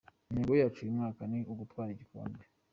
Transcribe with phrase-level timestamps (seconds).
[0.31, 2.43] Intego yacu uyu mwaka ni ugutwara igikombe.